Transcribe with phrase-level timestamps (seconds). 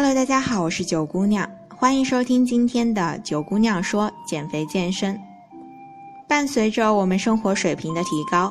[0.00, 5.20] Hello，大家好，我是九姑娘，欢迎收听今天的九姑娘说减肥健身。
[6.28, 8.48] 伴随着我们生活水平的提高，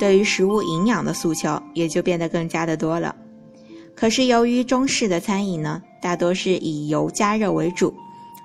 [0.00, 3.14] 对于食物营养的诉求也就变得更加的多了。
[3.94, 7.94] 可是由于中式的餐饮呢，大多是以油加热为主，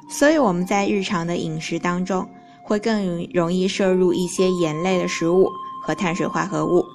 [0.07, 2.23] 所以我们在日常的饮食当中
[2.61, 5.49] 会更容易摄入一些盐类的食物
[5.83, 6.85] 和碳水化合物。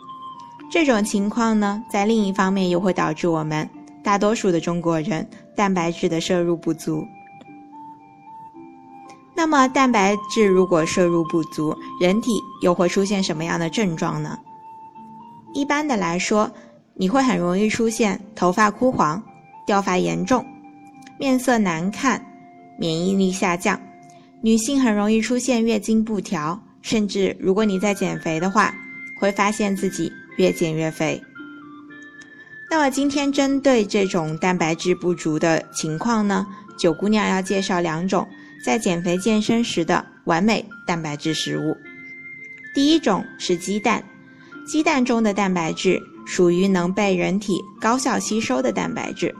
[0.70, 3.68] 这种情况呢，在另一方面又会导致我们。
[4.00, 5.28] 大多数的中国人
[5.58, 7.04] 蛋白质的摄入不足。
[9.34, 12.30] 那么，蛋白质如果摄入不足，人体
[12.62, 14.38] 又会出现什么样的症状呢？
[15.54, 16.48] 一般的来说，
[16.94, 19.20] 你会很容易出现头发枯黄、
[19.66, 20.46] 掉发严重、
[21.18, 22.24] 面色难看、
[22.78, 23.80] 免疫力下降。
[24.40, 28.72] 女性很容易出现月经不调，甚至如果你在减肥的话，
[29.18, 31.20] 会发现自己越减越肥。
[32.70, 36.46] 那么今天针对这种蛋白质不足的情况呢，
[36.78, 38.28] 九姑娘要介绍两种
[38.62, 41.74] 在减肥健身时的完美蛋白质食物。
[42.74, 44.04] 第一种是鸡蛋，
[44.66, 49.34] 鸡蛋中的蛋白质属于能被人体高效吸收的蛋白质。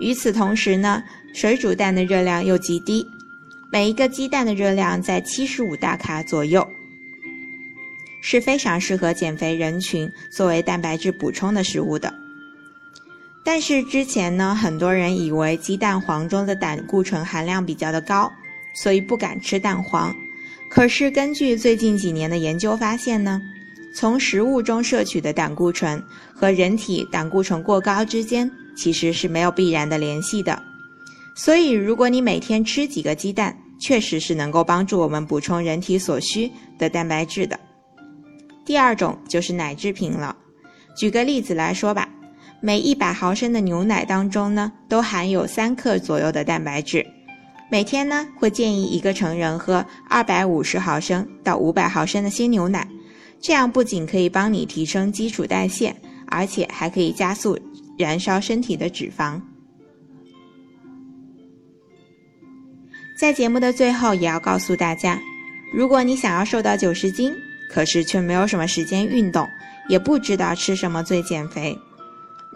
[0.00, 1.02] 与此同时呢，
[1.34, 3.06] 水煮蛋的热量又极低，
[3.70, 6.66] 每一个鸡蛋的热量在七十五大卡左右，
[8.22, 12.12] 是非常适合减肥人群作为蛋白质补充的食物的。
[13.50, 18.30] 但是之前呢，很多人以为鸡蛋黄中的胆固醇含量比较的高，
[18.74, 20.14] 所以不敢吃蛋黄。
[20.68, 23.40] 可是根据最近几年的研究发现呢，
[23.94, 25.98] 从食物中摄取的胆固醇
[26.34, 30.62] 和人体胆固醇过高之间其实是没有必然的联系的。
[31.34, 37.58] 所以如果你每天吃几个鸡蛋，确实是能够帮助我们补充人体所需的蛋白质的。
[38.66, 40.36] 第二种就是奶制品了，
[40.94, 42.06] 举个例子来说吧。
[42.60, 47.06] 每一百毫升的牛奶当中呢，都含有三克左右的蛋白质。
[47.70, 52.88] 每天呢，会建议一个成人喝二百五十毫升到五百毫升的鲜牛奶，
[53.40, 55.94] 这样不仅可以帮你提升基础代谢，
[56.26, 57.58] 而且还可以加速
[57.98, 59.40] 燃烧身体的脂肪。
[63.20, 65.20] 在节目的最后，也要告诉大家，
[65.72, 67.32] 如果你想要瘦到九十斤，
[67.70, 69.46] 可是却没有什么时间运动，
[69.88, 71.76] 也不知道吃什么最减肥。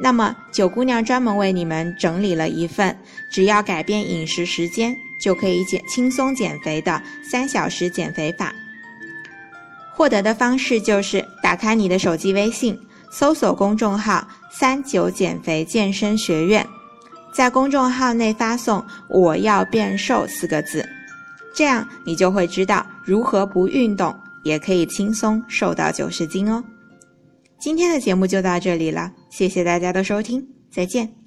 [0.00, 2.96] 那么，九姑娘专门为你们整理了一份，
[3.30, 8.52] 只要改变饮食时间就可以减轻松减肥的三小时减肥法。
[9.94, 12.76] 获得的方式就是打开你的手机微信，
[13.12, 16.66] 搜索公众号“三九减肥健身学院”，
[17.32, 20.84] 在公众号内发送“我要变瘦”四个字，
[21.54, 26.64] 这样你就会知道如何不运动也可以轻松瘦到九十斤哦。
[27.62, 31.21] 今天的节目就到这里了，谢谢大家的收听，再见。